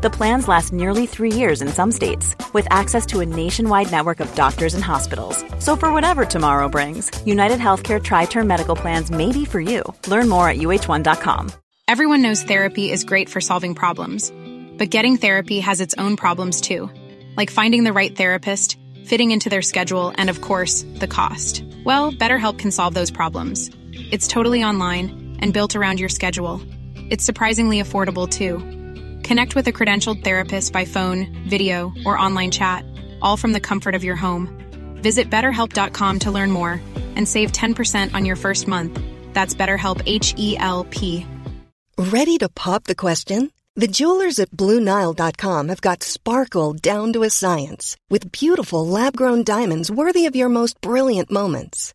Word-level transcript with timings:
The 0.00 0.10
plans 0.10 0.46
last 0.46 0.72
nearly 0.72 1.06
three 1.06 1.32
years 1.32 1.60
in 1.60 1.66
some 1.70 1.90
states, 1.90 2.36
with 2.52 2.68
access 2.70 3.04
to 3.06 3.18
a 3.18 3.26
nationwide 3.26 3.90
network 3.90 4.20
of 4.20 4.32
doctors 4.36 4.74
and 4.74 4.84
hospitals. 4.84 5.44
So 5.58 5.74
for 5.74 5.92
whatever 5.92 6.24
tomorrow 6.24 6.68
brings, 6.68 7.10
United 7.26 7.58
Healthcare 7.58 8.00
Tri-Term 8.00 8.46
Medical 8.46 8.76
Plans 8.76 9.10
may 9.10 9.32
be 9.32 9.44
for 9.44 9.60
you. 9.60 9.82
Learn 10.06 10.28
more 10.28 10.48
at 10.48 10.58
uh1.com. 10.58 11.50
Everyone 11.88 12.22
knows 12.22 12.44
therapy 12.44 12.92
is 12.92 13.02
great 13.02 13.28
for 13.28 13.40
solving 13.40 13.74
problems, 13.74 14.32
but 14.78 14.90
getting 14.90 15.16
therapy 15.16 15.58
has 15.58 15.80
its 15.80 15.96
own 15.98 16.16
problems 16.16 16.60
too, 16.60 16.88
like 17.36 17.50
finding 17.50 17.82
the 17.82 17.92
right 17.92 18.14
therapist, 18.14 18.78
fitting 19.04 19.32
into 19.32 19.48
their 19.48 19.62
schedule, 19.62 20.12
and 20.16 20.30
of 20.30 20.42
course, 20.42 20.84
the 21.00 21.08
cost. 21.08 21.64
Well, 21.84 22.12
BetterHelp 22.12 22.56
can 22.56 22.70
solve 22.70 22.94
those 22.94 23.10
problems. 23.10 23.68
It's 24.12 24.28
totally 24.28 24.62
online 24.62 25.38
and 25.40 25.52
built 25.52 25.74
around 25.74 25.98
your 25.98 26.08
schedule. 26.08 26.62
It's 27.10 27.24
surprisingly 27.24 27.82
affordable 27.82 28.30
too. 28.30 28.77
Connect 29.22 29.54
with 29.54 29.66
a 29.66 29.72
credentialed 29.72 30.22
therapist 30.22 30.72
by 30.72 30.84
phone, 30.84 31.26
video, 31.48 31.92
or 32.04 32.18
online 32.18 32.50
chat, 32.50 32.84
all 33.22 33.36
from 33.36 33.52
the 33.52 33.60
comfort 33.60 33.94
of 33.94 34.04
your 34.04 34.16
home. 34.16 34.48
Visit 35.02 35.30
betterhelp.com 35.30 36.18
to 36.20 36.30
learn 36.30 36.50
more 36.50 36.80
and 37.16 37.26
save 37.26 37.52
10% 37.52 38.14
on 38.14 38.24
your 38.24 38.36
first 38.36 38.68
month. 38.68 39.00
That's 39.32 39.54
BetterHelp 39.54 40.02
H 40.06 40.34
E 40.36 40.56
L 40.58 40.84
P. 40.84 41.26
Ready 41.96 42.38
to 42.38 42.48
pop 42.48 42.84
the 42.84 42.94
question? 42.94 43.50
The 43.74 43.86
jewelers 43.88 44.38
at 44.40 44.50
BlueNile.com 44.50 45.68
have 45.68 45.80
got 45.80 46.02
sparkle 46.02 46.72
down 46.72 47.12
to 47.12 47.22
a 47.22 47.30
science 47.30 47.96
with 48.10 48.32
beautiful 48.32 48.86
lab 48.86 49.16
grown 49.16 49.44
diamonds 49.44 49.88
worthy 49.90 50.26
of 50.26 50.34
your 50.34 50.48
most 50.48 50.80
brilliant 50.80 51.30
moments. 51.30 51.94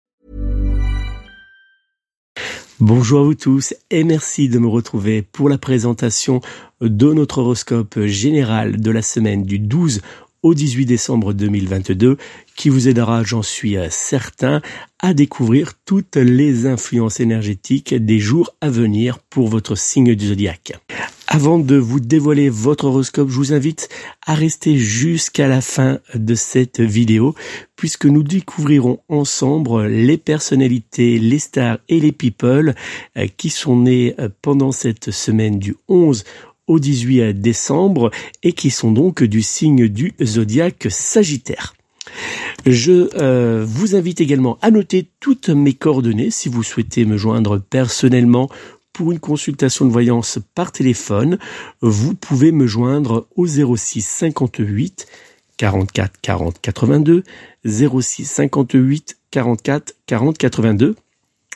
Bonjour 2.81 3.19
à 3.19 3.23
vous 3.23 3.35
tous 3.35 3.75
et 3.91 4.03
merci 4.03 4.49
de 4.49 4.57
me 4.57 4.67
retrouver 4.67 5.21
pour 5.21 5.49
la 5.49 5.59
présentation 5.59 6.41
de 6.81 7.13
notre 7.13 7.37
horoscope 7.37 7.99
général 8.05 8.81
de 8.81 8.89
la 8.89 9.03
semaine 9.03 9.43
du 9.43 9.59
12 9.59 10.01
au 10.43 10.53
18 10.53 10.85
décembre 10.85 11.33
2022 11.33 12.17
qui 12.55 12.69
vous 12.69 12.87
aidera, 12.87 13.23
j'en 13.23 13.41
suis 13.41 13.75
certain, 13.89 14.61
à 14.99 15.13
découvrir 15.13 15.73
toutes 15.85 16.15
les 16.15 16.67
influences 16.67 17.19
énergétiques 17.19 17.93
des 17.93 18.19
jours 18.19 18.55
à 18.61 18.69
venir 18.69 19.19
pour 19.19 19.47
votre 19.47 19.75
signe 19.75 20.15
du 20.15 20.27
zodiaque. 20.27 20.73
Avant 21.33 21.59
de 21.59 21.77
vous 21.77 22.01
dévoiler 22.01 22.49
votre 22.49 22.83
horoscope, 22.83 23.29
je 23.29 23.37
vous 23.37 23.53
invite 23.53 23.87
à 24.27 24.33
rester 24.33 24.77
jusqu'à 24.77 25.47
la 25.47 25.61
fin 25.61 25.99
de 26.13 26.35
cette 26.35 26.81
vidéo 26.81 27.35
puisque 27.77 28.05
nous 28.05 28.21
découvrirons 28.21 28.99
ensemble 29.07 29.87
les 29.87 30.17
personnalités, 30.17 31.19
les 31.19 31.39
stars 31.39 31.77
et 31.87 32.01
les 32.01 32.11
people 32.11 32.75
euh, 33.17 33.27
qui 33.37 33.49
sont 33.49 33.77
nés 33.77 34.13
euh, 34.19 34.27
pendant 34.41 34.73
cette 34.73 35.11
semaine 35.11 35.57
du 35.57 35.77
11 35.87 36.25
au 36.67 36.79
18 36.79 37.33
décembre 37.33 38.11
et 38.43 38.53
qui 38.53 38.69
sont 38.69 38.91
donc 38.91 39.23
du 39.23 39.41
signe 39.41 39.87
du 39.87 40.13
zodiaque 40.21 40.87
Sagittaire. 40.89 41.73
Je 42.65 43.09
euh, 43.15 43.65
vous 43.67 43.95
invite 43.95 44.21
également 44.21 44.57
à 44.61 44.71
noter 44.71 45.09
toutes 45.19 45.49
mes 45.49 45.73
coordonnées 45.73 46.31
si 46.31 46.49
vous 46.49 46.63
souhaitez 46.63 47.05
me 47.05 47.17
joindre 47.17 47.59
personnellement 47.59 48.49
pour 48.93 49.11
une 49.11 49.19
consultation 49.19 49.85
de 49.85 49.91
voyance 49.91 50.39
par 50.53 50.71
téléphone, 50.71 51.37
vous 51.81 52.13
pouvez 52.13 52.51
me 52.51 52.67
joindre 52.67 53.27
au 53.35 53.47
06 53.47 54.01
58 54.01 55.07
44 55.57 56.13
40 56.21 56.61
82, 56.61 57.23
06 57.65 58.25
58 58.25 59.17
44 59.31 59.95
40 60.05 60.37
82 60.37 60.95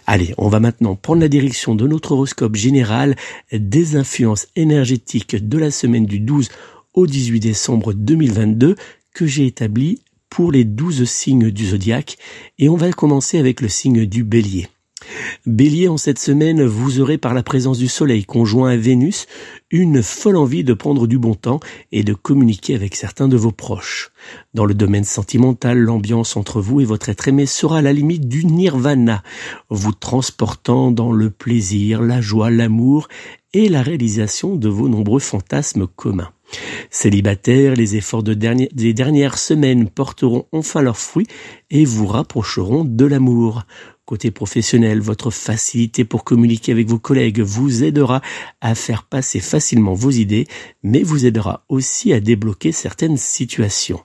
Allez, 0.06 0.34
on 0.38 0.50
va 0.50 0.59
maintenant 0.59 0.97
prendre 0.97 1.22
la 1.22 1.29
direction 1.29 1.75
de 1.75 1.88
notre 1.88 2.12
horoscope 2.12 2.57
général 2.57 3.16
des 3.53 3.95
influences 3.95 4.47
énergétiques 4.57 5.47
de 5.47 5.57
la 5.57 5.72
semaine 5.72 6.06
du 6.06 6.19
12 6.19 6.50
au 6.94 7.07
18 7.07 7.40
décembre 7.40 7.94
2022 7.94 8.75
que 9.13 9.25
j'ai 9.25 9.45
établi 9.45 10.01
pour 10.29 10.51
les 10.51 10.66
douze 10.66 11.06
signes 11.06 11.51
du 11.51 11.68
zodiaque 11.68 12.18
et 12.59 12.68
on 12.68 12.75
va 12.75 12.91
commencer 12.91 13.40
avec 13.40 13.62
le 13.62 13.69
signe 13.69 14.06
du 14.06 14.25
bélier. 14.25 14.68
Bélier, 15.46 15.88
en 15.88 15.98
cette 15.98 16.20
semaine, 16.20 16.64
vous 16.64 17.00
aurez 17.00 17.18
par 17.18 17.34
la 17.34 17.44
présence 17.44 17.78
du 17.78 17.88
Soleil 17.88 18.26
conjoint 18.26 18.72
à 18.72 18.78
Vénus 18.78 19.28
une 19.72 20.02
folle 20.02 20.38
envie 20.38 20.64
de 20.64 20.74
prendre 20.74 21.08
du 21.08 21.18
bon 21.18 21.34
temps 21.34 21.60
et 21.92 22.04
de 22.04 22.14
communiquer 22.14 22.76
avec 22.76 22.96
certains 22.96 23.28
de 23.28 23.38
vos 23.38 23.52
proches. 23.52 24.12
Dans 24.54 24.66
le 24.66 24.74
domaine 24.74 25.04
sentimental, 25.04 25.78
l'ambiance 25.78 26.38
entre 26.38 26.62
vous 26.62 26.82
et 26.82 26.86
votre 26.86 27.10
être 27.10 27.28
aimé 27.28 27.46
sera 27.46 27.82
la 27.82 27.94
limite 27.94 28.28
du 28.28 28.46
nirvana, 28.46 29.24
vous 29.70 29.92
transportant 29.94 30.92
dans 30.92 31.12
le 31.12 31.30
plaisir, 31.30 32.02
la 32.02 32.22
joie, 32.22 32.50
l'amour 32.50 33.08
et 33.54 33.70
la 33.70 33.82
réalisation 33.82 34.56
de 34.56 34.70
vos 34.70 34.90
nombreux 34.90 35.20
fantasmes 35.20 35.88
communs. 35.88 36.32
Célibataires, 36.90 37.74
les 37.74 37.96
efforts 37.96 38.24
de 38.24 38.34
des 38.34 38.94
dernières 38.94 39.38
semaines 39.38 39.90
porteront 39.90 40.46
enfin 40.52 40.82
leurs 40.82 40.98
fruits 40.98 41.28
et 41.72 41.86
vous 41.86 42.06
rapprocheront 42.06 42.86
de 42.86 43.06
l'amour. 43.06 43.64
Côté 44.06 44.30
professionnel, 44.30 45.02
votre 45.02 45.32
facilité 45.32 46.06
pour 46.06 46.24
communiquer 46.24 46.72
avec 46.72 46.88
vos 46.88 47.00
collègues 47.00 47.40
vous 47.40 47.84
aidera 47.84 48.22
à 48.62 48.76
faire 48.76 49.02
passer 49.02 49.40
facilement 49.40 49.96
vos 49.96 50.12
idées, 50.12 50.46
mais 50.84 51.02
vous 51.02 51.26
aidera 51.26 51.66
aussi 51.70 52.14
à 52.14 52.20
débloquer 52.20 52.72
certaines 52.72 53.18
situations. 53.18 54.02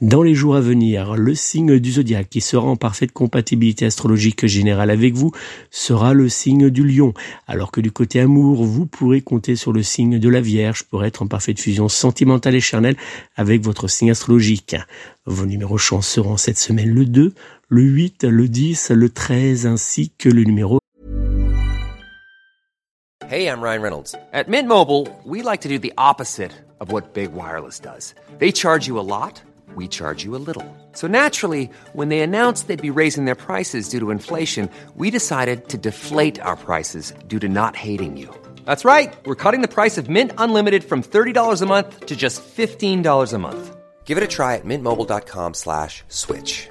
Dans 0.00 0.22
les 0.22 0.34
jours 0.34 0.56
à 0.56 0.60
venir, 0.60 1.16
le 1.16 1.34
signe 1.34 1.78
du 1.78 1.92
zodiaque 1.92 2.28
qui 2.28 2.40
sera 2.40 2.66
en 2.66 2.76
parfaite 2.76 3.12
compatibilité 3.12 3.86
astrologique 3.86 4.46
générale 4.46 4.90
avec 4.90 5.14
vous 5.14 5.32
sera 5.70 6.14
le 6.14 6.28
signe 6.28 6.70
du 6.70 6.84
lion, 6.84 7.14
alors 7.46 7.70
que 7.70 7.80
du 7.80 7.90
côté 7.90 8.20
amour, 8.20 8.64
vous 8.64 8.86
pourrez 8.86 9.20
compter 9.20 9.56
sur 9.56 9.72
le 9.72 9.82
signe 9.82 10.18
de 10.18 10.28
la 10.28 10.40
Vierge 10.40 10.84
pour 10.84 11.04
être 11.04 11.22
en 11.22 11.26
parfaite 11.26 11.60
fusion 11.60 11.88
sentimentale 11.88 12.54
et 12.54 12.60
charnelle 12.60 12.96
avec 13.36 13.62
votre 13.62 13.88
signe 13.88 14.10
astrologique. 14.10 14.76
Vos 15.26 15.46
numéros 15.46 15.78
chance 15.78 16.08
seront 16.08 16.36
cette 16.36 16.58
semaine 16.58 16.90
le 16.90 17.04
2, 17.04 17.34
le 17.70 17.82
8, 17.82 18.24
le 18.24 18.48
10, 18.48 18.90
le 18.90 19.10
13 19.10 19.66
ainsi 19.66 20.10
que 20.10 20.28
le 20.30 20.44
numéro 20.44 20.78
Hey, 23.28 23.46
I'm 23.46 23.60
Ryan 23.60 23.82
Reynolds. 23.82 24.14
At 24.32 24.48
Mint 24.48 24.66
Mobile, 24.68 25.06
we 25.22 25.42
like 25.42 25.60
to 25.60 25.68
do 25.68 25.78
the 25.78 25.92
opposite 25.98 26.52
of 26.80 26.90
what 26.90 27.12
Big 27.12 27.34
Wireless 27.34 27.78
does. 27.78 28.14
They 28.38 28.52
charge 28.52 28.86
you 28.86 28.98
a 28.98 29.04
lot, 29.04 29.42
we 29.74 29.86
charge 29.86 30.24
you 30.24 30.34
a 30.34 30.40
little. 30.40 30.64
So 30.92 31.06
naturally, 31.06 31.68
when 31.92 32.08
they 32.08 32.20
announced 32.20 32.68
they'd 32.68 32.80
be 32.80 32.98
raising 33.02 33.26
their 33.26 33.34
prices 33.34 33.90
due 33.90 34.00
to 34.00 34.10
inflation, 34.10 34.70
we 34.96 35.10
decided 35.10 35.68
to 35.68 35.76
deflate 35.76 36.40
our 36.40 36.56
prices 36.56 37.12
due 37.26 37.38
to 37.40 37.50
not 37.50 37.76
hating 37.76 38.16
you. 38.16 38.34
That's 38.64 38.86
right. 38.86 39.14
We're 39.26 39.34
cutting 39.34 39.60
the 39.60 39.68
price 39.68 39.98
of 39.98 40.08
Mint 40.08 40.32
Unlimited 40.38 40.84
from 40.84 41.02
$30 41.02 41.60
a 41.60 41.66
month 41.66 42.06
to 42.06 42.16
just 42.16 42.40
$15 42.40 43.32
a 43.34 43.38
month. 43.38 43.76
Give 44.06 44.16
it 44.16 44.24
a 44.24 44.26
try 44.26 44.54
at 44.54 44.64
mintmobile.com 44.64 45.52
slash 45.52 46.02
switch. 46.08 46.70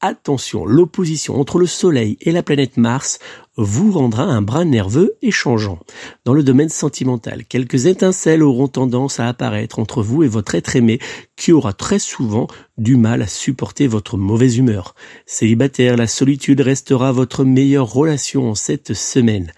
attention, 0.00 0.64
l'opposition 0.64 1.40
entre 1.40 1.58
le 1.58 1.66
Soleil 1.66 2.16
et 2.20 2.32
la 2.32 2.42
planète 2.42 2.76
Mars 2.76 3.18
vous 3.56 3.92
rendra 3.92 4.24
un 4.24 4.42
brin 4.42 4.64
nerveux 4.66 5.16
et 5.22 5.30
changeant. 5.30 5.78
Dans 6.24 6.34
le 6.34 6.42
domaine 6.42 6.68
sentimental, 6.68 7.44
quelques 7.46 7.86
étincelles 7.86 8.42
auront 8.42 8.68
tendance 8.68 9.18
à 9.18 9.28
apparaître 9.28 9.78
entre 9.78 10.02
vous 10.02 10.22
et 10.22 10.28
votre 10.28 10.54
être 10.54 10.76
aimé 10.76 10.98
qui 11.36 11.52
aura 11.52 11.72
très 11.72 11.98
souvent 11.98 12.48
du 12.76 12.96
mal 12.96 13.22
à 13.22 13.26
supporter 13.26 13.86
votre 13.86 14.18
mauvaise 14.18 14.58
humeur. 14.58 14.94
Célibataire, 15.24 15.96
la 15.96 16.06
solitude 16.06 16.60
restera 16.60 17.12
votre 17.12 17.44
meilleure 17.44 17.90
relation 17.90 18.50
en 18.50 18.54
cette 18.54 18.92
semaine. 18.92 19.52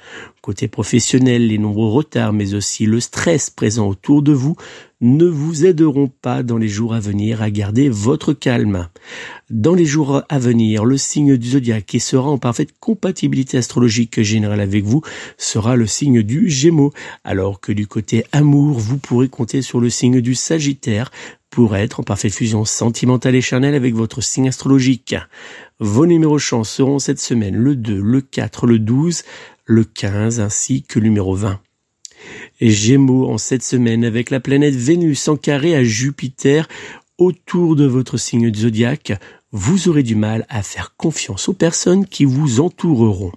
Côté 0.48 0.66
professionnel, 0.66 1.48
les 1.48 1.58
nombreux 1.58 1.90
retards 1.90 2.32
mais 2.32 2.54
aussi 2.54 2.86
le 2.86 3.00
stress 3.00 3.50
présent 3.50 3.86
autour 3.86 4.22
de 4.22 4.32
vous 4.32 4.56
ne 5.02 5.26
vous 5.26 5.66
aideront 5.66 6.08
pas 6.08 6.42
dans 6.42 6.56
les 6.56 6.68
jours 6.68 6.94
à 6.94 7.00
venir 7.00 7.42
à 7.42 7.50
garder 7.50 7.90
votre 7.90 8.32
calme. 8.32 8.88
Dans 9.50 9.74
les 9.74 9.84
jours 9.84 10.22
à 10.26 10.38
venir, 10.38 10.86
le 10.86 10.96
signe 10.96 11.36
du 11.36 11.50
zodiaque 11.50 11.84
qui 11.84 12.00
sera 12.00 12.30
en 12.30 12.38
parfaite 12.38 12.70
compatibilité 12.80 13.58
astrologique 13.58 14.22
générale 14.22 14.62
avec 14.62 14.84
vous 14.84 15.02
sera 15.36 15.76
le 15.76 15.86
signe 15.86 16.22
du 16.22 16.48
Gémeaux, 16.48 16.94
alors 17.24 17.60
que 17.60 17.72
du 17.72 17.86
côté 17.86 18.24
amour, 18.32 18.78
vous 18.78 18.96
pourrez 18.96 19.28
compter 19.28 19.60
sur 19.60 19.80
le 19.80 19.90
signe 19.90 20.22
du 20.22 20.34
Sagittaire 20.34 21.10
pour 21.50 21.76
être 21.76 22.00
en 22.00 22.02
parfaite 22.02 22.34
fusion 22.34 22.64
sentimentale 22.64 23.34
et 23.34 23.40
charnelle 23.40 23.74
avec 23.74 23.94
votre 23.94 24.22
signe 24.22 24.48
astrologique. 24.48 25.16
Vos 25.80 26.06
numéros 26.06 26.38
chance 26.38 26.70
seront 26.70 26.98
cette 26.98 27.20
semaine 27.20 27.54
le 27.54 27.76
2, 27.76 28.00
le 28.00 28.20
4, 28.20 28.66
le 28.66 28.78
12, 28.78 29.22
le 29.68 29.84
15 29.84 30.40
ainsi 30.40 30.82
que 30.82 30.98
le 30.98 31.04
numéro 31.04 31.34
20. 31.34 31.60
Et 32.60 32.70
Gémeaux 32.70 33.28
en 33.28 33.38
cette 33.38 33.62
semaine 33.62 34.04
avec 34.04 34.30
la 34.30 34.40
planète 34.40 34.74
Vénus 34.74 35.28
en 35.28 35.36
carré 35.36 35.76
à 35.76 35.84
Jupiter 35.84 36.66
autour 37.18 37.76
de 37.76 37.84
votre 37.84 38.16
signe 38.16 38.52
zodiaque, 38.52 39.12
vous 39.52 39.88
aurez 39.88 40.02
du 40.02 40.14
mal 40.14 40.46
à 40.48 40.62
faire 40.62 40.96
confiance 40.96 41.48
aux 41.48 41.54
personnes 41.54 42.06
qui 42.06 42.24
vous 42.24 42.60
entoureront. 42.60 43.32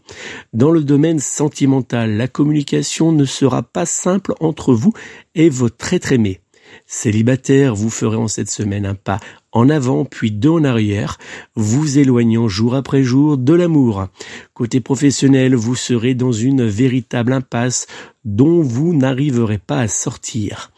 Dans 0.53 0.71
le 0.71 0.83
domaine 0.83 1.19
sentimental, 1.19 2.15
la 2.17 2.27
communication 2.27 3.11
ne 3.11 3.25
sera 3.25 3.61
pas 3.61 3.85
simple 3.85 4.33
entre 4.39 4.73
vous 4.73 4.93
et 5.35 5.49
votre 5.49 5.93
être 5.93 6.11
aimé. 6.11 6.39
Célibataire, 6.85 7.75
vous 7.75 7.89
ferez 7.89 8.17
en 8.17 8.27
cette 8.27 8.49
semaine 8.49 8.85
un 8.85 8.95
pas 8.95 9.19
en 9.51 9.69
avant 9.69 10.05
puis 10.05 10.31
deux 10.31 10.49
en 10.49 10.63
arrière, 10.63 11.17
vous 11.55 11.97
éloignant 11.97 12.47
jour 12.47 12.75
après 12.75 13.03
jour 13.03 13.37
de 13.37 13.53
l'amour. 13.53 14.07
Côté 14.53 14.79
professionnel, 14.79 15.55
vous 15.55 15.75
serez 15.75 16.13
dans 16.13 16.31
une 16.31 16.65
véritable 16.65 17.33
impasse 17.33 17.87
dont 18.23 18.61
vous 18.61 18.93
n'arriverez 18.93 19.57
pas 19.57 19.79
à 19.79 19.87
sortir. 19.87 20.71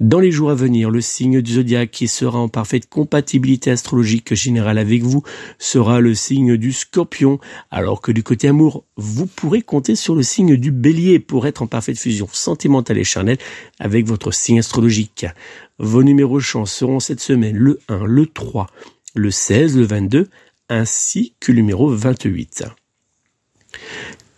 Dans 0.00 0.18
les 0.20 0.30
jours 0.30 0.50
à 0.50 0.54
venir, 0.54 0.90
le 0.90 1.00
signe 1.00 1.40
du 1.40 1.54
zodiaque 1.54 1.90
qui 1.90 2.08
sera 2.08 2.38
en 2.38 2.48
parfaite 2.48 2.88
compatibilité 2.88 3.70
astrologique 3.70 4.34
générale 4.34 4.78
avec 4.78 5.02
vous 5.02 5.22
sera 5.58 6.00
le 6.00 6.14
signe 6.14 6.56
du 6.56 6.72
scorpion, 6.72 7.38
alors 7.70 8.00
que 8.00 8.12
du 8.12 8.22
côté 8.22 8.48
amour, 8.48 8.84
vous 8.96 9.26
pourrez 9.26 9.62
compter 9.62 9.94
sur 9.94 10.14
le 10.14 10.22
signe 10.22 10.56
du 10.56 10.70
bélier 10.70 11.18
pour 11.18 11.46
être 11.46 11.62
en 11.62 11.66
parfaite 11.66 11.98
fusion 11.98 12.28
sentimentale 12.32 12.98
et 12.98 13.04
charnelle 13.04 13.38
avec 13.78 14.06
votre 14.06 14.32
signe 14.32 14.58
astrologique. 14.58 15.26
Vos 15.78 16.02
numéros 16.02 16.40
chance 16.40 16.72
seront 16.72 17.00
cette 17.00 17.20
semaine 17.20 17.56
le 17.56 17.78
1, 17.88 18.04
le 18.04 18.26
3, 18.26 18.66
le 19.14 19.30
16, 19.30 19.76
le 19.78 19.84
22, 19.84 20.28
ainsi 20.68 21.34
que 21.40 21.52
le 21.52 21.56
numéro 21.56 21.88
28. 21.88 22.64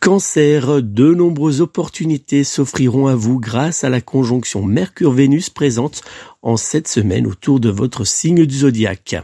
Cancer, 0.04 0.82
de 0.82 1.14
nombreuses 1.14 1.62
opportunités 1.62 2.44
s'offriront 2.44 3.06
à 3.06 3.14
vous 3.14 3.40
grâce 3.40 3.84
à 3.84 3.88
la 3.88 4.02
conjonction 4.02 4.62
Mercure-Vénus 4.62 5.48
présente 5.48 6.02
en 6.42 6.58
cette 6.58 6.88
semaine 6.88 7.26
autour 7.26 7.58
de 7.58 7.70
votre 7.70 8.04
signe 8.04 8.44
du 8.44 8.54
zodiaque. 8.54 9.16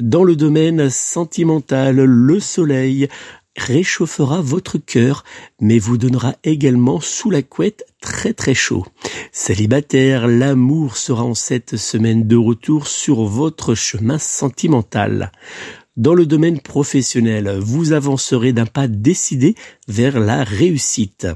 Dans 0.00 0.24
le 0.24 0.34
domaine 0.34 0.90
sentimental, 0.90 1.98
le 1.98 2.40
soleil 2.40 3.08
réchauffera 3.56 4.40
votre 4.40 4.78
cœur, 4.78 5.22
mais 5.60 5.78
vous 5.78 5.98
donnera 5.98 6.34
également 6.42 6.98
sous 6.98 7.30
la 7.30 7.42
couette 7.42 7.86
très 8.00 8.32
très 8.32 8.54
chaud. 8.54 8.84
Célibataire, 9.30 10.26
l'amour 10.26 10.96
sera 10.96 11.22
en 11.22 11.34
cette 11.34 11.76
semaine 11.76 12.26
de 12.26 12.36
retour 12.36 12.88
sur 12.88 13.22
votre 13.22 13.76
chemin 13.76 14.18
sentimental. 14.18 15.30
Dans 15.98 16.14
le 16.14 16.26
domaine 16.26 16.60
professionnel, 16.60 17.58
vous 17.60 17.90
avancerez 17.90 18.52
d'un 18.52 18.66
pas 18.66 18.86
décidé 18.86 19.56
vers 19.88 20.20
la 20.20 20.44
réussite. 20.44 21.26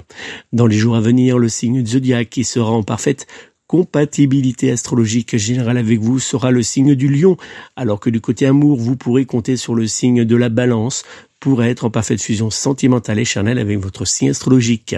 Dans 0.52 0.68
les 0.68 0.76
jours 0.76 0.94
à 0.94 1.00
venir, 1.00 1.36
le 1.36 1.48
signe 1.48 1.84
zodiaque 1.84 2.30
qui 2.30 2.44
sera 2.44 2.70
en 2.70 2.84
parfaite 2.84 3.26
compatibilité 3.66 4.70
astrologique 4.70 5.36
générale 5.36 5.78
avec 5.78 5.98
vous 5.98 6.20
sera 6.20 6.52
le 6.52 6.62
signe 6.62 6.94
du 6.94 7.08
lion, 7.08 7.36
alors 7.74 7.98
que 7.98 8.08
du 8.08 8.20
côté 8.20 8.46
amour, 8.46 8.78
vous 8.78 8.94
pourrez 8.94 9.24
compter 9.24 9.56
sur 9.56 9.74
le 9.74 9.88
signe 9.88 10.24
de 10.24 10.36
la 10.36 10.48
balance 10.48 11.02
pour 11.40 11.64
être 11.64 11.84
en 11.84 11.90
parfaite 11.90 12.22
fusion 12.22 12.50
sentimentale 12.50 13.18
et 13.18 13.24
charnelle 13.24 13.58
avec 13.58 13.80
votre 13.80 14.04
signe 14.04 14.30
astrologique. 14.30 14.94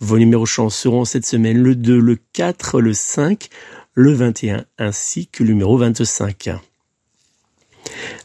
Vos 0.00 0.18
numéros 0.18 0.46
chance 0.46 0.74
seront 0.76 1.04
cette 1.04 1.26
semaine 1.26 1.58
le 1.58 1.76
2, 1.76 1.96
le 1.96 2.18
4, 2.32 2.80
le 2.80 2.92
5, 2.92 3.50
le 3.94 4.12
21 4.12 4.64
ainsi 4.78 5.28
que 5.28 5.44
le 5.44 5.50
numéro 5.50 5.78
25. 5.78 6.58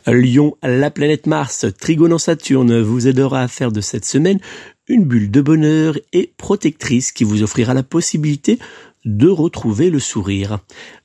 Lion, 0.08 0.56
la 0.64 0.92
planète 0.92 1.28
Mars, 1.28 1.66
trigone 1.80 2.14
en 2.14 2.18
Saturne, 2.18 2.82
vous 2.82 3.08
aidera 3.08 3.42
à 3.42 3.48
faire 3.48 3.72
de 3.72 3.82
cette 3.82 4.06
semaine 4.06 4.40
une 4.88 5.06
bulle 5.06 5.32
de 5.32 5.42
bonheur 5.42 5.98
et 6.14 6.34
protectrice 6.38 7.12
qui 7.12 7.24
vous 7.24 7.44
offrira 7.44 7.74
la 7.74 7.84
possibilité 7.84 8.60
de 9.06 9.28
retrouver 9.28 9.90
le 9.90 10.00
sourire. 10.00 10.60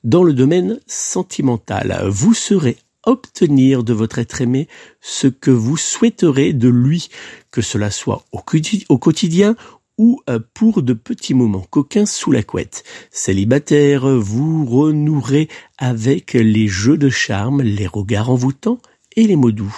Dans 0.05 0.23
le 0.23 0.33
domaine 0.33 0.81
sentimental, 0.87 2.05
vous 2.09 2.35
serez 2.35 2.77
obtenir 3.05 3.85
de 3.85 3.93
votre 3.93 4.19
être 4.19 4.43
aimé 4.43 4.69
ce 5.01 5.29
que 5.29 5.53
vous 5.53 5.77
souhaiterez 5.77 6.53
de 6.53 6.69
lui, 6.69 7.09
que 7.51 7.63
cela 7.63 7.91
soit 7.91 8.25
au 8.33 8.99
quotidien 8.99 9.55
ou 9.99 10.21
pour 10.55 10.83
de 10.83 10.93
petits 10.93 11.35
moments 11.35 11.67
coquins 11.71 12.07
sous 12.07 12.33
la 12.33 12.43
couette. 12.43 12.85
Célibataire, 13.11 14.07
vous 14.07 14.65
renouerez 14.67 15.49
avec 15.79 16.35
les 16.35 16.69
jeux 16.69 16.99
de 16.99 17.09
charme, 17.09 17.63
les 17.63 17.87
regards 17.87 18.31
envoûtants 18.31 18.79
et 19.17 19.27
les 19.27 19.37
mots 19.37 19.53
doux. 19.53 19.75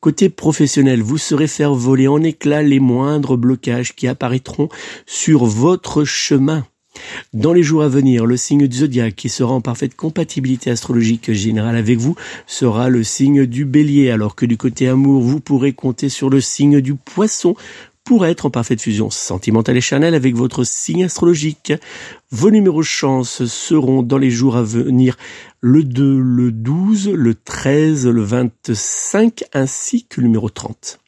Côté 0.00 0.28
professionnel, 0.28 1.02
vous 1.02 1.18
saurez 1.18 1.46
faire 1.46 1.74
voler 1.74 2.08
en 2.08 2.22
éclats 2.22 2.62
les 2.62 2.80
moindres 2.80 3.36
blocages 3.36 3.94
qui 3.94 4.08
apparaîtront 4.08 4.68
sur 5.06 5.44
votre 5.44 6.04
chemin. 6.04 6.66
Dans 7.32 7.52
les 7.52 7.62
jours 7.62 7.82
à 7.82 7.88
venir, 7.88 8.26
le 8.26 8.36
signe 8.36 8.66
du 8.66 8.78
zodiaque 8.78 9.14
qui 9.14 9.28
sera 9.28 9.54
en 9.54 9.60
parfaite 9.60 9.94
compatibilité 9.94 10.70
astrologique 10.70 11.32
générale 11.32 11.76
avec 11.76 11.98
vous 11.98 12.16
sera 12.46 12.90
le 12.90 13.02
signe 13.02 13.46
du 13.46 13.64
bélier, 13.64 14.10
alors 14.10 14.34
que 14.34 14.44
du 14.44 14.56
côté 14.56 14.88
amour, 14.88 15.22
vous 15.22 15.40
pourrez 15.40 15.72
compter 15.72 16.08
sur 16.08 16.28
le 16.28 16.40
signe 16.40 16.80
du 16.80 16.94
poisson 16.94 17.54
pour 18.04 18.26
être 18.26 18.46
en 18.46 18.50
parfaite 18.50 18.80
fusion 18.80 19.10
sentimentale 19.10 19.76
et 19.76 19.80
charnelle 19.80 20.14
avec 20.14 20.34
votre 20.34 20.64
signe 20.64 21.04
astrologique. 21.04 21.72
Vos 22.30 22.50
numéros 22.50 22.82
chance 22.82 23.44
seront 23.44 24.02
dans 24.02 24.18
les 24.18 24.30
jours 24.30 24.56
à 24.56 24.62
venir 24.62 25.16
le 25.60 25.84
2, 25.84 26.18
le 26.18 26.52
12, 26.52 27.10
le 27.10 27.34
13, 27.34 28.06
le 28.08 28.22
25 28.22 29.44
ainsi 29.52 30.06
que 30.06 30.20
le 30.20 30.26
numéro 30.26 30.48
30. 30.48 30.98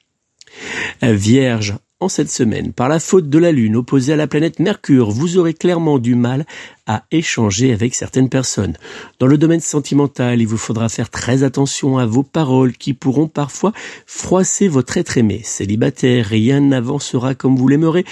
Vierge, 1.03 1.75
cette 2.09 2.31
semaine, 2.31 2.73
par 2.73 2.89
la 2.89 3.01
faute 3.01 3.29
de 3.29 3.39
la 3.39 3.53
Lune 3.53 3.77
opposée 3.77 4.13
à 4.13 4.17
la 4.17 4.27
planète 4.27 4.59
Mercure, 4.59 5.11
vous 5.11 5.39
aurez 5.39 5.55
clairement 5.55 5.99
du 5.99 6.15
mal 6.15 6.47
à 6.87 7.05
échanger 7.11 7.73
avec 7.73 7.95
certaines 7.95 8.29
personnes. 8.29 8.77
Dans 9.19 9.27
le 9.27 9.39
domaine 9.39 9.61
sentimental, 9.61 10.41
il 10.41 10.47
vous 10.47 10.57
faudra 10.57 10.89
faire 10.89 11.11
très 11.11 11.43
attention 11.43 11.99
à 11.99 12.07
vos 12.07 12.23
paroles 12.23 12.73
qui 12.73 12.95
pourront 12.95 13.29
parfois 13.29 13.73
froisser 14.07 14.69
votre 14.69 14.97
être 14.97 15.19
aimé. 15.19 15.41
Célibataire, 15.45 16.27
rien 16.27 16.61
n'avancera 16.61 17.35
comme 17.35 17.57
vous 17.57 17.69
l'aimerez, 17.69 18.05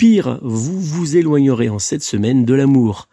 Pire, 0.00 0.38
vous 0.40 0.80
vous 0.80 1.18
éloignerez 1.18 1.68
en 1.68 1.78
cette 1.78 2.02
semaine 2.02 2.46
de 2.46 2.54
l'amour. 2.54 3.06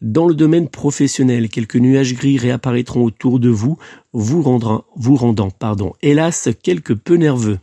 Dans 0.00 0.26
le 0.26 0.34
domaine 0.34 0.68
professionnel, 0.68 1.48
quelques 1.48 1.76
nuages 1.76 2.14
gris 2.14 2.36
réapparaîtront 2.36 3.04
autour 3.04 3.38
de 3.38 3.48
vous, 3.48 3.78
vous, 4.12 4.42
rendant, 4.42 5.50
pardon, 5.50 5.94
hélas, 6.02 6.50
quelque 6.62 6.92
peu 6.92 7.14
nerveux. 7.14 7.58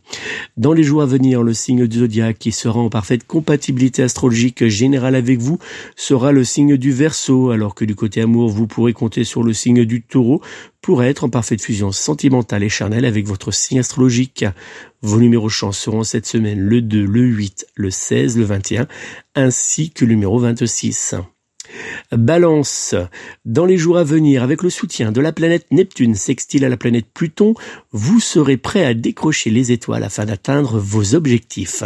Dans 0.58 0.74
les 0.74 0.84
jours 0.84 1.02
à 1.02 1.06
venir, 1.06 1.44
le 1.44 1.54
signe 1.54 1.86
du 1.88 2.00
zodiaque 2.00 2.40
qui 2.40 2.52
sera 2.52 2.80
en 2.80 2.90
parfaite 2.90 3.26
compatibilité 3.28 4.02
astrologique 4.02 4.68
générale 4.68 5.16
avec 5.16 5.40
vous 5.40 5.60
sera 5.96 6.32
le 6.32 6.44
signe 6.44 6.76
du 6.78 6.92
Verseau, 6.92 7.52
alors 7.52 7.76
que 7.76 7.86
du 7.86 7.96
côté 7.96 8.22
amour, 8.22 8.50
vous 8.50 8.68
pourrez 8.68 8.94
compter 8.94 9.24
sur 9.24 9.44
le 9.44 9.54
signe 9.54 9.86
du 9.86 10.02
Taureau 10.02 10.42
pour 10.82 11.04
être 11.04 11.24
en 11.24 11.30
parfaite 11.30 11.62
fusion 11.62 11.92
sentimentale 11.92 12.64
et 12.64 12.70
charnelle 12.70 13.06
avec 13.06 13.28
votre 13.28 13.52
signe 13.52 13.80
astrologique. 13.80 14.46
Vos 15.02 15.20
numéros 15.20 15.50
chance 15.50 15.78
seront 15.78 16.04
cette 16.04 16.26
semaine 16.26 16.60
le 16.60 16.82
2, 16.82 17.06
le 17.06 17.22
8, 17.22 17.68
le 17.76 17.92
16, 17.92 18.38
le 18.38 18.44
21, 18.46 18.88
ainsi 19.36 19.92
que 19.92 20.06
le 20.06 20.12
numéro 20.12 20.40
26. 20.40 21.16
Balance. 22.12 22.96
Dans 23.46 23.66
les 23.66 23.78
jours 23.78 23.98
à 23.98 24.04
venir, 24.04 24.44
avec 24.44 24.64
le 24.64 24.70
soutien 24.70 25.12
de 25.12 25.22
la 25.22 25.32
planète 25.32 25.68
Neptune 25.72 26.16
sextile 26.16 26.66
à 26.66 26.70
la 26.70 26.78
planète 26.78 27.06
Pluton, 27.14 27.54
vous 27.92 28.20
serez 28.20 28.58
prêt 28.58 28.86
à 28.86 28.94
décrocher 28.94 29.50
les 29.50 29.72
étoiles 29.72 30.04
afin 30.04 30.26
d'atteindre 30.26 30.80
vos 30.80 31.16
objectifs. 31.16 31.84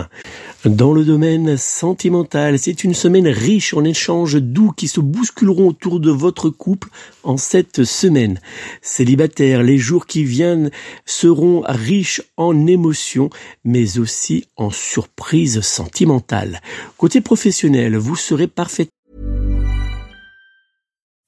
Dans 0.65 0.93
le 0.93 1.03
domaine 1.03 1.57
sentimental, 1.57 2.57
c'est 2.57 2.85
une 2.85 2.93
semaine 2.93 3.27
riche 3.27 3.73
en 3.73 3.83
échanges 3.83 4.35
doux 4.35 4.71
qui 4.71 4.87
se 4.87 5.01
bousculeront 5.01 5.67
autour 5.67 5.99
de 5.99 6.09
votre 6.09 6.49
couple 6.49 6.89
en 7.23 7.35
cette 7.35 7.83
semaine. 7.83 8.39
Célibataires, 8.81 9.61
les 9.61 9.77
jours 9.77 10.05
qui 10.05 10.23
viennent 10.23 10.71
seront 11.05 11.63
riches 11.67 12.21
en 12.37 12.65
émotions, 12.65 13.29
mais 13.65 13.99
aussi 13.99 14.45
en 14.55 14.69
surprises 14.69 15.61
sentimentales. 15.61 16.61
Côté 16.97 17.19
professionnel, 17.19 17.97
vous 17.97 18.15
serez 18.15 18.47
parfaitement 18.47 19.02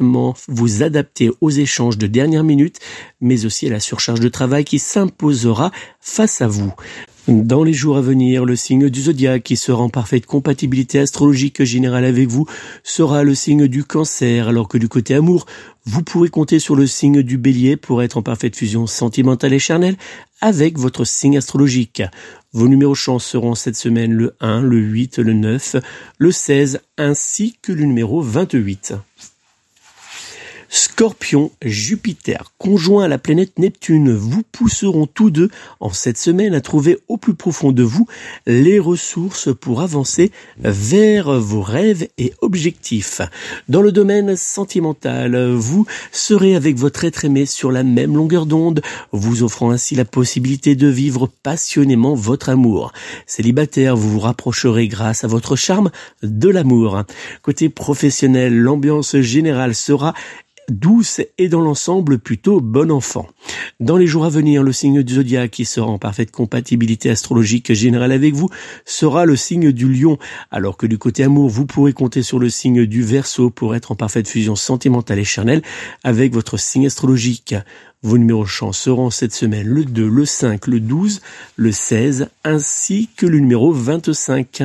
Vous 0.00 0.82
adapter 0.82 1.30
aux 1.40 1.50
échanges 1.50 1.98
de 1.98 2.06
dernière 2.06 2.44
minute, 2.44 2.78
mais 3.20 3.44
aussi 3.44 3.66
à 3.66 3.70
la 3.70 3.80
surcharge 3.80 4.20
de 4.20 4.28
travail 4.28 4.64
qui 4.64 4.78
s'imposera 4.78 5.70
face 6.00 6.40
à 6.40 6.48
vous. 6.48 6.72
Dans 7.28 7.62
les 7.62 7.72
jours 7.72 7.98
à 7.98 8.00
venir, 8.00 8.44
le 8.44 8.56
signe 8.56 8.88
du 8.88 9.02
zodiaque 9.02 9.44
qui 9.44 9.56
sera 9.56 9.80
en 9.80 9.88
parfaite 9.88 10.26
compatibilité 10.26 10.98
astrologique 10.98 11.62
générale 11.62 12.04
avec 12.04 12.28
vous 12.28 12.46
sera 12.82 13.22
le 13.22 13.36
signe 13.36 13.68
du 13.68 13.84
cancer, 13.84 14.48
alors 14.48 14.66
que 14.66 14.76
du 14.76 14.88
côté 14.88 15.14
amour, 15.14 15.46
vous 15.84 16.02
pourrez 16.02 16.30
compter 16.30 16.58
sur 16.58 16.74
le 16.74 16.88
signe 16.88 17.22
du 17.22 17.38
bélier 17.38 17.76
pour 17.76 18.02
être 18.02 18.16
en 18.16 18.22
parfaite 18.22 18.56
fusion 18.56 18.88
sentimentale 18.88 19.52
et 19.52 19.60
charnelle 19.60 19.96
avec 20.40 20.78
votre 20.78 21.04
signe 21.04 21.38
astrologique. 21.38 22.02
Vos 22.52 22.66
numéros 22.66 22.96
chance 22.96 23.24
seront 23.24 23.54
cette 23.54 23.76
semaine 23.76 24.12
le 24.12 24.34
1, 24.40 24.60
le 24.62 24.78
8, 24.78 25.18
le 25.18 25.32
9, 25.32 25.76
le 26.18 26.32
16 26.32 26.80
ainsi 26.98 27.56
que 27.62 27.70
le 27.70 27.84
numéro 27.84 28.20
28. 28.20 28.94
Scorpion, 30.74 31.50
Jupiter, 31.62 32.54
conjoint 32.56 33.04
à 33.04 33.08
la 33.08 33.18
planète 33.18 33.58
Neptune, 33.58 34.14
vous 34.14 34.42
pousseront 34.52 35.06
tous 35.06 35.30
deux 35.30 35.50
en 35.80 35.90
cette 35.90 36.16
semaine 36.16 36.54
à 36.54 36.62
trouver 36.62 36.98
au 37.08 37.18
plus 37.18 37.34
profond 37.34 37.72
de 37.72 37.82
vous 37.82 38.06
les 38.46 38.78
ressources 38.78 39.50
pour 39.54 39.82
avancer 39.82 40.32
vers 40.56 41.38
vos 41.38 41.60
rêves 41.60 42.08
et 42.16 42.32
objectifs. 42.40 43.20
Dans 43.68 43.82
le 43.82 43.92
domaine 43.92 44.34
sentimental, 44.34 45.36
vous 45.52 45.84
serez 46.10 46.56
avec 46.56 46.78
votre 46.78 47.04
être 47.04 47.26
aimé 47.26 47.44
sur 47.44 47.70
la 47.70 47.82
même 47.82 48.16
longueur 48.16 48.46
d'onde, 48.46 48.80
vous 49.12 49.42
offrant 49.42 49.72
ainsi 49.72 49.94
la 49.94 50.06
possibilité 50.06 50.74
de 50.74 50.88
vivre 50.88 51.28
passionnément 51.42 52.14
votre 52.14 52.48
amour. 52.48 52.94
Célibataire, 53.26 53.94
vous 53.94 54.08
vous 54.08 54.20
rapprocherez 54.20 54.88
grâce 54.88 55.22
à 55.22 55.28
votre 55.28 55.54
charme 55.54 55.90
de 56.22 56.48
l'amour. 56.48 57.02
Côté 57.42 57.68
professionnel, 57.68 58.56
l'ambiance 58.56 59.18
générale 59.18 59.74
sera 59.74 60.14
douce 60.68 61.20
et 61.38 61.48
dans 61.48 61.60
l'ensemble 61.60 62.18
plutôt 62.18 62.60
bon 62.60 62.90
enfant. 62.90 63.28
Dans 63.80 63.96
les 63.96 64.06
jours 64.06 64.24
à 64.24 64.28
venir, 64.28 64.62
le 64.62 64.72
signe 64.72 65.02
du 65.02 65.14
zodiaque 65.14 65.50
qui 65.50 65.64
sera 65.64 65.86
en 65.86 65.98
parfaite 65.98 66.30
compatibilité 66.30 67.10
astrologique 67.10 67.72
générale 67.72 68.12
avec 68.12 68.34
vous 68.34 68.48
sera 68.84 69.24
le 69.24 69.36
signe 69.36 69.72
du 69.72 69.92
lion, 69.92 70.18
alors 70.50 70.76
que 70.76 70.86
du 70.86 70.98
côté 70.98 71.24
amour, 71.24 71.48
vous 71.48 71.66
pourrez 71.66 71.92
compter 71.92 72.22
sur 72.22 72.38
le 72.38 72.48
signe 72.50 72.86
du 72.86 73.02
verso 73.02 73.50
pour 73.50 73.74
être 73.74 73.92
en 73.92 73.96
parfaite 73.96 74.28
fusion 74.28 74.56
sentimentale 74.56 75.18
et 75.18 75.24
charnelle 75.24 75.62
avec 76.04 76.32
votre 76.32 76.56
signe 76.56 76.86
astrologique. 76.86 77.54
Vos 78.02 78.18
numéros 78.18 78.46
chance 78.46 78.78
seront 78.78 79.10
cette 79.10 79.32
semaine 79.32 79.66
le 79.66 79.84
2, 79.84 80.08
le 80.08 80.24
5, 80.24 80.66
le 80.66 80.80
12, 80.80 81.20
le 81.56 81.72
16 81.72 82.28
ainsi 82.44 83.08
que 83.16 83.26
le 83.26 83.38
numéro 83.38 83.72
25. 83.72 84.64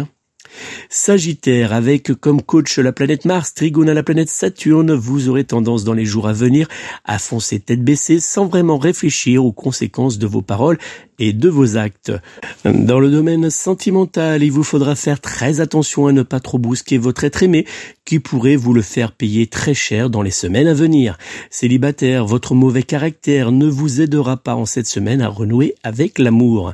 Sagittaire, 0.89 1.73
avec 1.73 2.13
comme 2.13 2.41
coach 2.41 2.77
la 2.79 2.91
planète 2.91 3.25
Mars, 3.25 3.53
Trigone 3.53 3.89
à 3.89 3.93
la 3.93 4.03
planète 4.03 4.29
Saturne, 4.29 4.93
vous 4.93 5.29
aurez 5.29 5.43
tendance 5.43 5.83
dans 5.83 5.93
les 5.93 6.05
jours 6.05 6.27
à 6.27 6.33
venir 6.33 6.67
à 7.05 7.19
foncer 7.19 7.59
tête 7.59 7.83
baissée 7.83 8.19
sans 8.19 8.45
vraiment 8.45 8.77
réfléchir 8.77 9.45
aux 9.45 9.51
conséquences 9.51 10.17
de 10.17 10.27
vos 10.27 10.41
paroles 10.41 10.77
et 11.19 11.33
de 11.33 11.49
vos 11.49 11.77
actes. 11.77 12.11
Dans 12.65 12.99
le 12.99 13.09
domaine 13.09 13.49
sentimental, 13.49 14.43
il 14.43 14.51
vous 14.51 14.63
faudra 14.63 14.95
faire 14.95 15.19
très 15.19 15.61
attention 15.61 16.07
à 16.07 16.11
ne 16.11 16.23
pas 16.23 16.39
trop 16.39 16.57
brusquer 16.57 16.97
votre 16.97 17.23
être 17.23 17.43
aimé 17.43 17.65
qui 18.05 18.19
pourrait 18.19 18.55
vous 18.55 18.73
le 18.73 18.81
faire 18.81 19.11
payer 19.11 19.47
très 19.47 19.73
cher 19.73 20.09
dans 20.09 20.21
les 20.21 20.31
semaines 20.31 20.67
à 20.67 20.73
venir. 20.73 21.17
Célibataire, 21.49 22.25
votre 22.25 22.55
mauvais 22.55 22.83
caractère 22.83 23.51
ne 23.51 23.67
vous 23.67 24.01
aidera 24.01 24.37
pas 24.37 24.55
en 24.55 24.65
cette 24.65 24.87
semaine 24.87 25.21
à 25.21 25.27
renouer 25.27 25.75
avec 25.83 26.19
l'amour. 26.19 26.73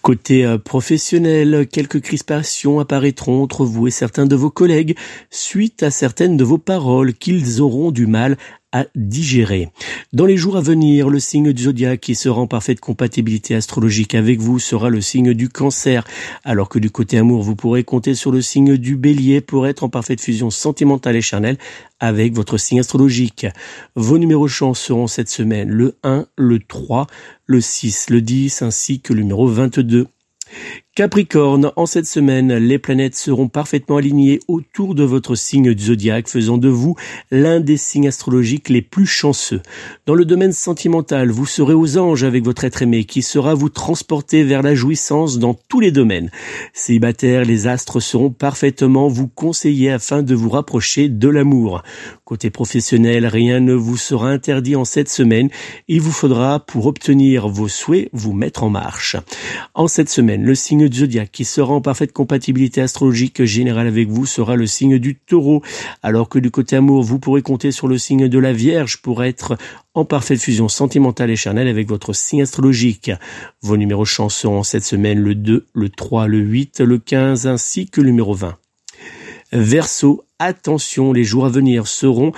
Côté 0.00 0.44
euh, 0.44 0.58
professionnel, 0.58 1.68
quelques 1.70 2.00
crispations 2.00 2.80
apparaîtront 2.80 3.42
entre 3.42 3.64
vous 3.64 3.86
et 3.86 3.92
certains 3.92 4.26
de 4.26 4.34
vos 4.34 4.50
collègues 4.50 4.96
suite 5.30 5.82
à 5.82 5.90
certaines 5.90 6.36
de 6.36 6.44
vos 6.44 6.58
paroles 6.58 7.14
qu'ils 7.14 7.60
auront 7.60 7.92
du 7.92 8.06
mal 8.06 8.36
à 8.72 8.86
digérer. 8.94 9.68
Dans 10.12 10.26
les 10.26 10.36
jours 10.36 10.56
à 10.56 10.60
venir, 10.60 11.08
le 11.08 11.20
signe 11.20 11.52
du 11.52 11.64
zodiaque 11.64 12.00
qui 12.00 12.14
sera 12.14 12.40
en 12.40 12.46
parfaite 12.46 12.80
compatibilité 12.80 13.54
astrologique 13.54 14.14
avec 14.14 14.40
vous 14.40 14.58
sera 14.58 14.90
le 14.90 15.00
signe 15.00 15.34
du 15.34 15.48
cancer, 15.48 16.04
alors 16.44 16.68
que 16.68 16.78
du 16.78 16.90
côté 16.90 17.18
amour, 17.18 17.42
vous 17.42 17.56
pourrez 17.56 17.84
compter 17.84 18.14
sur 18.14 18.32
le 18.32 18.42
signe 18.42 18.76
du 18.76 18.96
bélier 18.96 19.40
pour 19.40 19.66
être 19.66 19.84
en 19.84 19.88
parfaite 19.88 20.20
fusion 20.20 20.50
sentimentale 20.50 21.16
et 21.16 21.22
charnelle 21.22 21.58
avec 22.00 22.34
votre 22.34 22.58
signe 22.58 22.80
astrologique. 22.80 23.46
Vos 23.94 24.18
numéros 24.18 24.48
chance 24.48 24.80
seront 24.80 25.06
cette 25.06 25.28
semaine 25.28 25.68
le 25.68 25.96
1, 26.02 26.26
le 26.36 26.58
3, 26.58 27.06
le 27.46 27.60
6, 27.60 28.10
le 28.10 28.20
10 28.20 28.62
ainsi 28.62 29.00
que 29.00 29.12
le 29.12 29.22
numéro 29.22 29.46
22. 29.46 30.08
Capricorne, 30.94 31.72
en 31.76 31.86
cette 31.86 32.04
semaine, 32.04 32.54
les 32.54 32.78
planètes 32.78 33.14
seront 33.14 33.48
parfaitement 33.48 33.96
alignées 33.96 34.40
autour 34.46 34.94
de 34.94 35.02
votre 35.02 35.34
signe 35.36 35.72
du 35.72 35.84
zodiaque, 35.84 36.28
faisant 36.28 36.58
de 36.58 36.68
vous 36.68 36.96
l'un 37.30 37.60
des 37.60 37.78
signes 37.78 38.08
astrologiques 38.08 38.68
les 38.68 38.82
plus 38.82 39.06
chanceux. 39.06 39.62
Dans 40.04 40.14
le 40.14 40.26
domaine 40.26 40.52
sentimental, 40.52 41.30
vous 41.30 41.46
serez 41.46 41.72
aux 41.72 41.96
anges 41.96 42.24
avec 42.24 42.44
votre 42.44 42.64
être 42.64 42.82
aimé, 42.82 43.04
qui 43.04 43.22
sera 43.22 43.54
vous 43.54 43.70
transporter 43.70 44.44
vers 44.44 44.60
la 44.60 44.74
jouissance 44.74 45.38
dans 45.38 45.54
tous 45.54 45.80
les 45.80 45.92
domaines. 45.92 46.30
Célibataire, 46.74 47.46
les 47.46 47.66
astres 47.66 48.00
seront 48.00 48.30
parfaitement 48.30 49.08
vous 49.08 49.28
conseiller 49.28 49.90
afin 49.90 50.22
de 50.22 50.34
vous 50.34 50.50
rapprocher 50.50 51.08
de 51.08 51.28
l'amour. 51.28 51.82
Côté 52.26 52.50
professionnel, 52.50 53.26
rien 53.26 53.60
ne 53.60 53.72
vous 53.72 53.96
sera 53.96 54.28
interdit 54.28 54.76
en 54.76 54.84
cette 54.84 55.08
semaine. 55.08 55.48
Il 55.88 56.02
vous 56.02 56.12
faudra, 56.12 56.60
pour 56.60 56.84
obtenir 56.84 57.48
vos 57.48 57.68
souhaits, 57.68 58.10
vous 58.12 58.34
mettre 58.34 58.62
en 58.62 58.68
marche. 58.68 59.16
En 59.74 59.88
cette 59.88 60.10
semaine, 60.10 60.41
le 60.44 60.54
signe 60.54 60.88
du 60.88 60.98
zodiaque 60.98 61.30
qui 61.32 61.44
sera 61.44 61.72
en 61.72 61.80
parfaite 61.80 62.12
compatibilité 62.12 62.80
astrologique 62.80 63.44
générale 63.44 63.86
avec 63.86 64.08
vous 64.08 64.26
sera 64.26 64.56
le 64.56 64.66
signe 64.66 64.98
du 64.98 65.16
taureau, 65.16 65.62
alors 66.02 66.28
que 66.28 66.38
du 66.38 66.50
côté 66.50 66.76
amour, 66.76 67.02
vous 67.02 67.18
pourrez 67.18 67.42
compter 67.42 67.70
sur 67.70 67.88
le 67.88 67.98
signe 67.98 68.28
de 68.28 68.38
la 68.38 68.52
Vierge 68.52 68.98
pour 69.02 69.24
être 69.24 69.56
en 69.94 70.04
parfaite 70.04 70.40
fusion 70.40 70.68
sentimentale 70.68 71.30
et 71.30 71.36
charnelle 71.36 71.68
avec 71.68 71.88
votre 71.88 72.12
signe 72.12 72.42
astrologique. 72.42 73.10
Vos 73.62 73.76
numéros 73.76 74.04
chance 74.04 74.34
seront 74.34 74.62
cette 74.62 74.84
semaine 74.84 75.18
le 75.18 75.34
2, 75.34 75.66
le 75.72 75.88
3, 75.88 76.26
le 76.26 76.38
8, 76.38 76.80
le 76.80 76.98
15 76.98 77.46
ainsi 77.46 77.88
que 77.88 78.00
le 78.00 78.08
numéro 78.08 78.34
20. 78.34 78.56
Verseau, 79.52 80.24
attention, 80.38 81.12
les 81.12 81.24
jours 81.24 81.44
à 81.44 81.50
venir 81.50 81.86
seront 81.86 82.32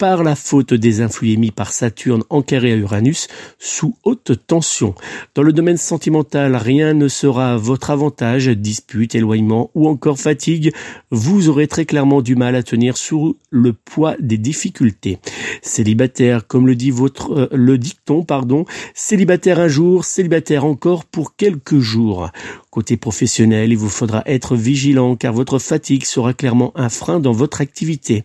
par 0.00 0.24
la 0.24 0.34
faute 0.34 0.72
des 0.72 1.02
influx 1.02 1.32
émis 1.32 1.50
par 1.50 1.74
Saturne 1.74 2.24
en 2.30 2.40
carré 2.40 2.72
à 2.72 2.76
Uranus 2.76 3.28
sous 3.58 3.96
haute 4.02 4.32
tension. 4.46 4.94
Dans 5.34 5.42
le 5.42 5.52
domaine 5.52 5.76
sentimental, 5.76 6.56
rien 6.56 6.94
ne 6.94 7.06
sera 7.06 7.52
à 7.52 7.56
votre 7.58 7.90
avantage, 7.90 8.48
dispute, 8.48 9.14
éloignement 9.14 9.70
ou 9.74 9.88
encore 9.88 10.18
fatigue, 10.18 10.72
vous 11.10 11.50
aurez 11.50 11.68
très 11.68 11.84
clairement 11.84 12.22
du 12.22 12.34
mal 12.34 12.56
à 12.56 12.62
tenir 12.62 12.96
sous 12.96 13.36
le 13.50 13.74
poids 13.74 14.16
des 14.20 14.38
difficultés. 14.38 15.18
Célibataire, 15.60 16.46
comme 16.46 16.66
le 16.66 16.76
dit 16.76 16.90
votre 16.90 17.32
euh, 17.32 17.48
le 17.52 17.76
dicton, 17.76 18.24
pardon, 18.24 18.64
célibataire 18.94 19.60
un 19.60 19.68
jour, 19.68 20.06
célibataire 20.06 20.64
encore 20.64 21.04
pour 21.04 21.36
quelques 21.36 21.78
jours. 21.78 22.30
Côté 22.70 22.96
professionnel, 22.96 23.72
il 23.72 23.76
vous 23.76 23.88
faudra 23.88 24.22
être 24.26 24.54
vigilant 24.54 25.16
car 25.16 25.32
votre 25.32 25.58
fatigue 25.58 26.04
sera 26.04 26.34
clairement 26.34 26.70
un 26.76 26.88
frein 26.88 27.18
dans 27.18 27.32
votre 27.32 27.60
activité. 27.60 28.22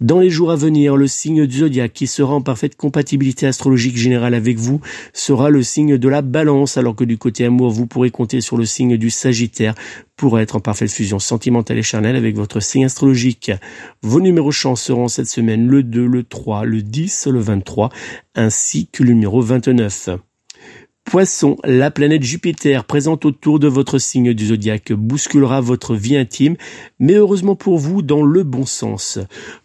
Dans 0.00 0.20
les 0.20 0.30
jours 0.30 0.52
à 0.52 0.56
venir, 0.56 0.96
le 0.96 1.08
signe 1.08 1.48
du 1.48 1.58
zodiaque 1.58 1.92
qui 1.92 2.06
sera 2.06 2.32
en 2.32 2.42
parfaite 2.42 2.76
compatibilité 2.76 3.44
astrologique 3.44 3.96
générale 3.96 4.34
avec 4.34 4.56
vous 4.56 4.80
sera 5.12 5.50
le 5.50 5.64
signe 5.64 5.98
de 5.98 6.08
la 6.08 6.22
balance 6.22 6.76
alors 6.76 6.94
que 6.94 7.02
du 7.02 7.18
côté 7.18 7.44
amour, 7.44 7.72
vous 7.72 7.88
pourrez 7.88 8.12
compter 8.12 8.40
sur 8.40 8.56
le 8.56 8.66
signe 8.66 8.96
du 8.96 9.10
sagittaire 9.10 9.74
pour 10.14 10.38
être 10.38 10.54
en 10.54 10.60
parfaite 10.60 10.92
fusion 10.92 11.18
sentimentale 11.18 11.78
et 11.78 11.82
charnelle 11.82 12.14
avec 12.14 12.36
votre 12.36 12.60
signe 12.60 12.84
astrologique. 12.84 13.50
Vos 14.02 14.20
numéros 14.20 14.52
chance 14.52 14.80
seront 14.80 15.08
cette 15.08 15.26
semaine 15.26 15.66
le 15.66 15.82
2, 15.82 16.06
le 16.06 16.22
3, 16.22 16.66
le 16.66 16.82
10, 16.82 17.26
le 17.26 17.40
23 17.40 17.90
ainsi 18.36 18.86
que 18.92 19.02
le 19.02 19.12
numéro 19.14 19.40
29. 19.40 20.10
Poisson, 21.12 21.58
la 21.62 21.90
planète 21.90 22.22
Jupiter 22.22 22.86
présente 22.86 23.26
autour 23.26 23.58
de 23.58 23.68
votre 23.68 23.98
signe 23.98 24.32
du 24.32 24.46
zodiaque 24.46 24.94
bousculera 24.94 25.60
votre 25.60 25.94
vie 25.94 26.16
intime, 26.16 26.56
mais 26.98 27.12
heureusement 27.16 27.54
pour 27.54 27.76
vous 27.76 28.00
dans 28.00 28.22
le 28.22 28.44
bon 28.44 28.64
sens. 28.64 29.18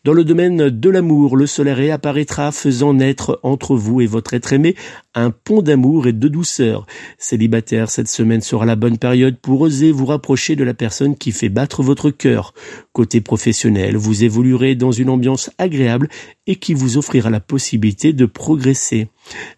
Dans 0.03 0.11
le 0.11 0.25
domaine 0.25 0.69
de 0.69 0.89
l'amour, 0.89 1.37
le 1.37 1.47
soleil 1.47 1.73
réapparaîtra 1.73 2.51
faisant 2.51 2.93
naître 2.93 3.39
entre 3.43 3.77
vous 3.77 4.01
et 4.01 4.07
votre 4.07 4.33
être 4.33 4.51
aimé 4.51 4.75
un 5.17 5.31
pont 5.31 5.61
d'amour 5.61 6.07
et 6.07 6.13
de 6.13 6.27
douceur. 6.27 6.85
Célibataire, 7.17 7.89
cette 7.89 8.07
semaine 8.07 8.41
sera 8.41 8.65
la 8.65 8.75
bonne 8.75 8.97
période 8.97 9.37
pour 9.37 9.61
oser 9.61 9.91
vous 9.91 10.05
rapprocher 10.05 10.55
de 10.55 10.63
la 10.63 10.73
personne 10.73 11.15
qui 11.15 11.31
fait 11.31 11.49
battre 11.49 11.83
votre 11.83 12.11
cœur. 12.11 12.53
Côté 12.93 13.21
professionnel, 13.21 13.97
vous 13.97 14.23
évoluerez 14.23 14.75
dans 14.75 14.91
une 14.91 15.09
ambiance 15.09 15.49
agréable 15.57 16.09
et 16.45 16.55
qui 16.55 16.73
vous 16.73 16.97
offrira 16.97 17.29
la 17.29 17.39
possibilité 17.39 18.13
de 18.13 18.25
progresser. 18.25 19.09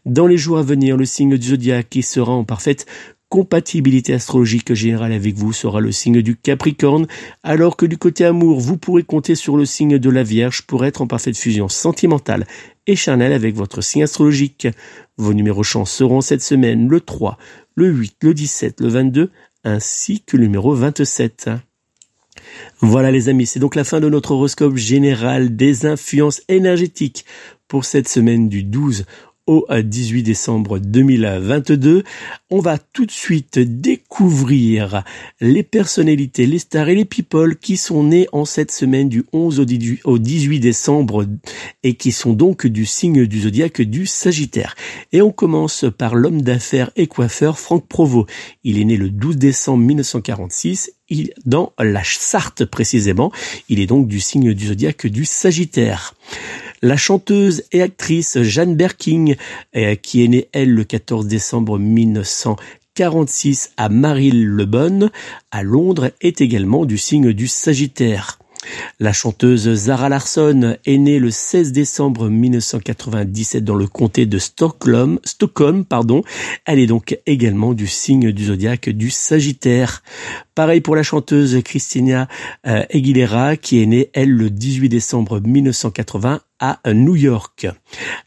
Dans 0.05 0.27
les 0.27 0.37
jours 0.37 0.57
à 0.57 0.63
venir, 0.63 0.97
le 0.97 1.05
signe 1.05 1.37
du 1.37 1.47
zodiaque 1.47 1.89
qui 1.89 2.03
sera 2.03 2.31
en 2.31 2.43
parfaite 2.43 2.85
compatibilité 3.29 4.13
astrologique 4.13 4.73
générale 4.73 5.13
avec 5.13 5.35
vous 5.35 5.53
sera 5.53 5.79
le 5.79 5.91
signe 5.91 6.21
du 6.21 6.35
Capricorne, 6.35 7.07
alors 7.43 7.77
que 7.77 7.85
du 7.85 7.97
côté 7.97 8.25
amour, 8.25 8.59
vous 8.59 8.77
pourrez 8.77 9.03
compter 9.03 9.35
sur 9.35 9.55
le 9.55 9.65
signe 9.65 9.99
de 9.99 10.09
la 10.09 10.23
Vierge 10.23 10.63
pour 10.63 10.83
être 10.83 11.01
en 11.01 11.07
parfaite 11.07 11.37
fusion 11.37 11.69
sentimentale 11.69 12.47
et 12.89 12.95
charnelle 12.95 13.33
avec 13.33 13.55
votre 13.55 13.81
signe 13.81 14.03
astrologique. 14.03 14.67
Vos 15.17 15.33
numéros 15.33 15.61
chance 15.61 15.91
seront 15.91 16.21
cette 16.21 16.41
semaine 16.41 16.89
le 16.89 16.99
3, 16.99 17.37
le 17.75 17.87
8, 17.87 18.17
le 18.23 18.33
17, 18.33 18.81
le 18.81 18.87
22, 18.87 19.31
ainsi 19.63 20.21
que 20.21 20.37
le 20.37 20.43
numéro 20.43 20.73
27. 20.73 21.51
Voilà 22.81 23.11
les 23.11 23.29
amis, 23.29 23.45
c'est 23.45 23.59
donc 23.59 23.75
la 23.75 23.83
fin 23.83 23.99
de 23.99 24.09
notre 24.09 24.31
horoscope 24.31 24.75
général 24.75 25.55
des 25.55 25.85
influences 25.85 26.41
énergétiques 26.47 27.25
pour 27.67 27.85
cette 27.85 28.07
semaine 28.07 28.49
du 28.49 28.63
12 28.63 29.05
au 29.49 29.65
18 29.71 30.21
décembre 30.21 30.77
2022. 30.77 32.03
On 32.51 32.59
va 32.59 32.77
tout 32.77 33.07
de 33.07 33.11
suite 33.11 33.57
découvrir 33.57 35.03
les 35.41 35.63
personnalités, 35.63 36.45
les 36.45 36.59
stars 36.59 36.89
et 36.89 36.93
les 36.93 37.03
people 37.03 37.55
qui 37.55 37.75
sont 37.75 38.03
nés 38.03 38.27
en 38.31 38.45
cette 38.45 38.71
semaine 38.71 39.09
du 39.09 39.25
11 39.33 39.59
au 40.03 40.17
18 40.19 40.59
décembre 40.59 41.25
et 41.81 41.95
qui 41.95 42.11
sont 42.11 42.33
donc 42.33 42.67
du 42.67 42.85
signe 42.85 43.25
du 43.25 43.41
zodiaque 43.41 43.81
du 43.81 44.05
Sagittaire. 44.05 44.75
Et 45.13 45.23
on 45.23 45.31
commence 45.31 45.85
par 45.97 46.13
l'homme 46.13 46.43
d'affaires 46.43 46.91
et 46.95 47.07
coiffeur 47.07 47.57
Franck 47.57 47.87
Provost. 47.87 48.29
Il 48.63 48.79
est 48.79 48.85
né 48.85 48.97
le 48.97 49.09
12 49.09 49.37
décembre 49.37 49.83
1946 49.83 50.91
il, 51.09 51.33
dans 51.45 51.73
la 51.79 52.03
Sarthe 52.03 52.65
précisément. 52.65 53.31
Il 53.67 53.79
est 53.79 53.87
donc 53.87 54.07
du 54.07 54.19
signe 54.19 54.53
du 54.53 54.67
zodiaque 54.67 55.07
du 55.07 55.25
Sagittaire. 55.25 56.13
La 56.81 56.95
chanteuse 56.95 57.63
et 57.73 57.81
actrice 57.81 58.41
Jeanne 58.41 58.75
Berking, 58.75 59.35
euh, 59.75 59.95
qui 59.95 60.23
est 60.23 60.29
née 60.29 60.47
elle 60.53 60.73
le 60.73 60.85
14 60.85 61.27
décembre 61.27 61.77
1946 61.77 63.71
à 63.75 63.89
Marille-le-Bonne, 63.89 65.11
à 65.51 65.63
Londres, 65.63 66.11
est 66.21 66.39
également 66.39 66.85
du 66.85 66.97
signe 66.97 67.33
du 67.33 67.49
Sagittaire. 67.49 68.39
La 68.99 69.13
chanteuse 69.13 69.73
Zara 69.73 70.09
Larsson 70.09 70.77
est 70.85 70.97
née 70.97 71.19
le 71.19 71.31
16 71.31 71.71
décembre 71.71 72.29
1997 72.29 73.63
dans 73.63 73.75
le 73.75 73.87
comté 73.87 74.25
de 74.25 74.37
Stockholm. 74.37 75.19
Elle 76.65 76.79
est 76.79 76.87
donc 76.87 77.17
également 77.25 77.73
du 77.73 77.87
signe 77.87 78.31
du 78.31 78.45
zodiaque 78.45 78.89
du 78.89 79.09
Sagittaire. 79.09 80.03
Pareil 80.59 80.81
pour 80.81 80.97
la 80.97 81.03
chanteuse 81.03 81.63
Christina 81.63 82.27
euh, 82.67 82.83
Aguilera 82.93 83.55
qui 83.55 83.81
est 83.81 83.85
née 83.85 84.09
elle 84.11 84.31
le 84.31 84.49
18 84.49 84.89
décembre 84.89 85.39
1980 85.39 86.41
à 86.59 86.81
New 86.93 87.15
York. 87.15 87.65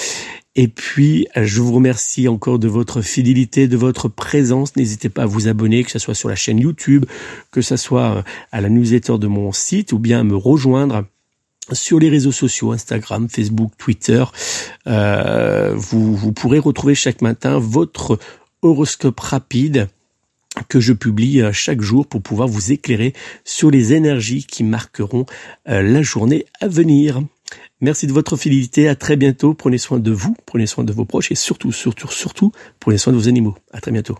Et 0.56 0.66
puis, 0.66 1.28
je 1.36 1.60
vous 1.60 1.72
remercie 1.72 2.26
encore 2.26 2.58
de 2.58 2.66
votre 2.66 3.00
fidélité, 3.00 3.68
de 3.68 3.76
votre 3.76 4.08
présence. 4.08 4.74
N'hésitez 4.74 5.08
pas 5.08 5.22
à 5.22 5.26
vous 5.26 5.46
abonner, 5.46 5.84
que 5.84 5.90
ce 5.92 6.00
soit 6.00 6.14
sur 6.14 6.28
la 6.28 6.34
chaîne 6.34 6.58
YouTube, 6.58 7.06
que 7.52 7.62
ce 7.62 7.76
soit 7.76 8.24
à 8.50 8.60
la 8.60 8.68
newsletter 8.68 9.18
de 9.18 9.28
mon 9.28 9.52
site 9.52 9.92
ou 9.92 10.00
bien 10.00 10.20
à 10.20 10.24
me 10.24 10.36
rejoindre 10.36 11.04
sur 11.72 11.98
les 11.98 12.08
réseaux 12.08 12.32
sociaux, 12.32 12.72
Instagram, 12.72 13.28
Facebook, 13.28 13.72
Twitter. 13.78 14.24
Euh, 14.86 15.72
vous, 15.74 16.14
vous 16.14 16.32
pourrez 16.32 16.58
retrouver 16.58 16.94
chaque 16.94 17.22
matin 17.22 17.58
votre 17.58 18.18
horoscope 18.62 19.20
rapide 19.20 19.88
que 20.68 20.80
je 20.80 20.92
publie 20.92 21.40
euh, 21.40 21.52
chaque 21.52 21.80
jour 21.80 22.06
pour 22.06 22.22
pouvoir 22.22 22.48
vous 22.48 22.72
éclairer 22.72 23.12
sur 23.44 23.70
les 23.70 23.92
énergies 23.92 24.44
qui 24.44 24.64
marqueront 24.64 25.26
euh, 25.68 25.82
la 25.82 26.02
journée 26.02 26.46
à 26.60 26.68
venir. 26.68 27.20
Merci 27.80 28.06
de 28.06 28.12
votre 28.12 28.36
fidélité. 28.36 28.88
À 28.88 28.96
très 28.96 29.16
bientôt. 29.16 29.54
Prenez 29.54 29.78
soin 29.78 29.98
de 29.98 30.10
vous, 30.10 30.36
prenez 30.46 30.66
soin 30.66 30.84
de 30.84 30.92
vos 30.92 31.04
proches 31.04 31.30
et 31.30 31.36
surtout, 31.36 31.72
surtout, 31.72 32.08
surtout, 32.08 32.52
prenez 32.80 32.98
soin 32.98 33.12
de 33.12 33.18
vos 33.18 33.28
animaux. 33.28 33.56
À 33.72 33.80
très 33.80 33.92
bientôt. 33.92 34.16